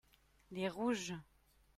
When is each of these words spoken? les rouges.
les 0.49 0.67
rouges. 0.67 1.13